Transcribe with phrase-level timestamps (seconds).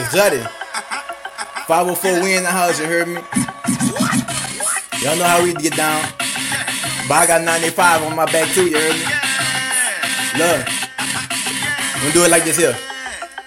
[0.00, 0.38] It's Juddy.
[1.66, 3.20] 504, we in the house, you heard me?
[5.02, 6.00] Y'all know how we get down.
[7.08, 9.02] But I got 95 on my back too, you heard me?
[10.38, 10.68] Look.
[11.98, 12.78] I'm gonna do it like this here.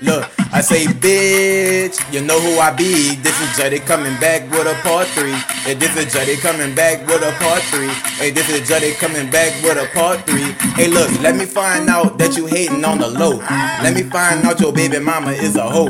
[0.02, 3.16] Look, I say, bitch, you know who I be.
[3.16, 5.32] This is Juddy coming back with a part three.
[5.64, 7.88] Hey, this is Juddy coming back with a part three.
[8.20, 10.52] Hey, this is Juddy coming back with a part three.
[10.76, 13.38] Hey, look, let me find out that you hating on the low.
[13.82, 15.86] Let me find out your baby mama is a hoe.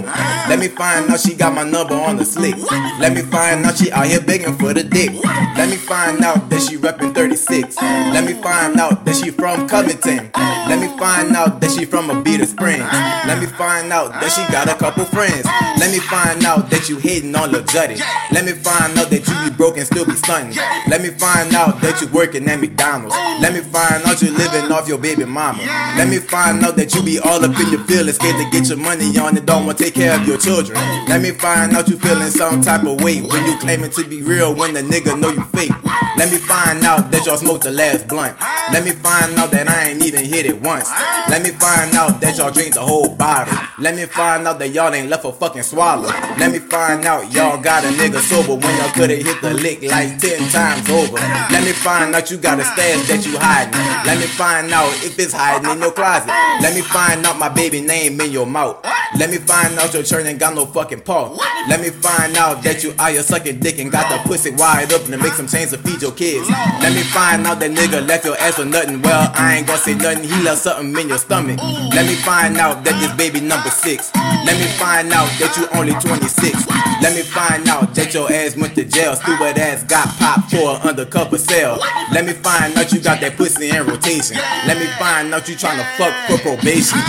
[0.47, 2.55] Let me find out she got my number on the slick.
[2.99, 5.09] Let me find out she out here begging for the dick.
[5.57, 7.77] Let me find out that she reppin' 36.
[7.77, 10.29] Let me find out that she from Covington.
[10.35, 12.85] Let me find out that she from a Abita Springs.
[13.25, 15.45] Let me find out that she got a couple friends.
[15.79, 17.95] Let me find out that you hating on Lil Juddy.
[18.31, 20.55] Let me find out that you be broke and still be stunting.
[20.87, 23.15] Let me find out that you working at McDonald's.
[23.41, 25.63] Let me find out you living off your baby mama.
[25.97, 28.67] Let me find out that you be all up in your feelings, scared to get
[28.67, 30.77] your money on and don't want to take care of your children.
[31.07, 34.21] Let me find out you feeling some type of way when you claiming to be
[34.21, 35.71] real when the nigga know you fake.
[36.17, 38.37] Let me find out that y'all smoked the last blunt.
[38.71, 40.89] Let me find out that I ain't even hit it once.
[41.29, 43.57] Let me find out that y'all drink the whole bottle.
[43.79, 46.07] Let me find out that y'all ain't left a fucking swallow.
[46.37, 49.81] Let me find out y'all got a nigga sober when y'all coulda hit the lick
[49.83, 51.17] like ten times over.
[51.51, 53.73] Let me find out you got a stash that you hiding.
[54.05, 56.27] Let me find out if it's hiding in your closet.
[56.61, 58.85] Let me find out my baby name in your mouth.
[59.17, 61.35] Let me find out your churn ain't got no fucking paw.
[61.67, 64.91] Let me find out that you out here sucking dick and got the pussy wide
[64.93, 66.49] open to make some change to feed your kids.
[66.49, 69.01] Let me find out that nigga left your ass for nothing.
[69.01, 70.23] Well, I ain't gonna say nothing.
[70.23, 71.59] He left something in your stomach.
[71.93, 74.11] Let me find out that this baby number six.
[74.45, 76.67] Let me find out that you only 26.
[77.01, 79.15] Let me find out that your ass went to jail.
[79.15, 81.77] Stupid ass got popped for an undercover sale.
[82.11, 84.37] Let me find out you got that pussy in rotation.
[84.67, 86.99] Let me find out you tryna fuck for probation.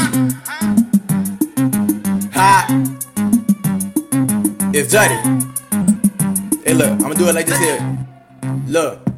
[2.33, 2.67] Ha!
[4.75, 5.17] It's Juddy.
[6.65, 8.07] Hey, look, I'ma do it like this here.
[8.67, 9.12] Look.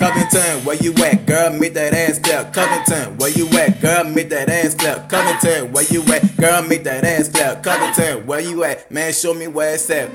[0.00, 1.50] Covington, where you at, girl?
[1.50, 2.54] Make that ass clap.
[2.54, 4.02] Covington, where you at, girl?
[4.04, 5.10] Make that ass clap.
[5.10, 6.62] Covington, where you at, girl?
[6.62, 7.62] Make that ass clap.
[7.62, 9.12] Covington, where you at, man?
[9.12, 10.08] Show me where it's at.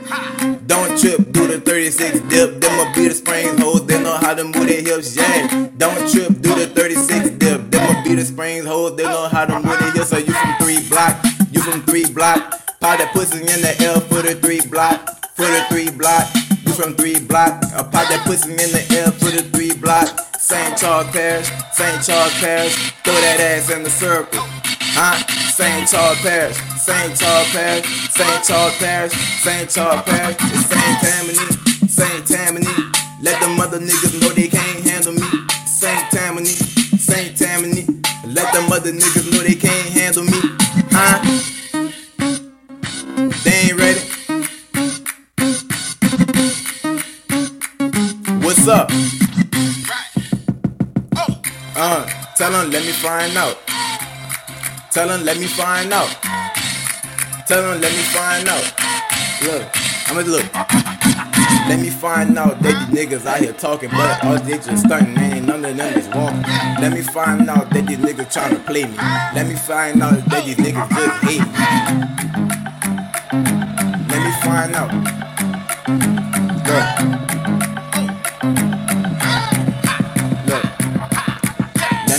[0.65, 2.59] Don't trip, do the 36 dip.
[2.61, 5.69] Them will be the springs hoes, they know how to move their hips, yeah.
[5.77, 7.69] Don't trip, do the 36 dip.
[7.69, 10.09] Them will be the springs hoes, they know how to move their hips.
[10.09, 12.41] So you from three block, you from three block.
[12.79, 16.25] Pop that pussy in the L for the three block, for the three block.
[16.65, 20.19] You from three block, I pop that pussy in the L for the three block.
[20.39, 20.77] St.
[20.77, 22.03] Charles Parish, St.
[22.03, 24.41] Charles Parish, throw that ass in the circle.
[24.97, 25.15] Huh?
[25.53, 25.87] St.
[25.87, 27.15] Charles Parish, St.
[27.17, 28.43] Charles Parish, St.
[28.43, 29.69] Charles Parish, St.
[29.69, 30.37] Charles Parish,
[30.69, 30.95] St.
[31.05, 31.45] Tammany,
[31.87, 32.27] St.
[32.27, 32.73] Tammany.
[33.21, 35.27] Let them other niggas know they can't handle me.
[35.65, 36.11] St.
[36.11, 36.55] Tammany,
[36.97, 37.37] St.
[37.37, 37.85] Tammany.
[38.25, 40.39] Let them other niggas know they can't handle me.
[40.91, 41.21] Huh?
[43.43, 44.01] They ain't ready.
[48.45, 48.91] What's up?
[52.45, 53.57] Tell them, let me find out.
[54.91, 56.09] Tell them, let me find out.
[57.47, 58.65] Tell them, let me find out.
[59.41, 59.63] Look,
[60.07, 60.45] I'ma look.
[61.67, 65.17] Let me find out that these niggas out here talking, but all they just stunting,
[65.17, 66.43] ain't none of them is walking.
[66.79, 68.95] Let me find out that these niggas trying to play me.
[69.33, 71.94] Let me find out that these niggas just hate me.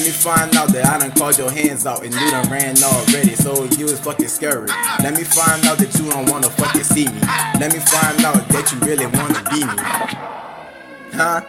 [0.06, 3.34] Me find out that I done called your hands out and you done ran already,
[3.34, 4.68] so you was fucking scary.
[5.02, 7.20] Let me find out that you don't wanna fucking see me.
[7.58, 9.82] Let me find out that you really wanna be me.
[11.12, 11.40] Huh?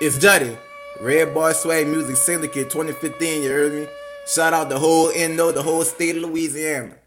[0.00, 0.56] It's Juddy.
[1.00, 3.86] Red Boy Swag Music Syndicate 2015, you heard me?
[4.26, 6.99] Shout out the whole Endo, the whole state of Louisiana.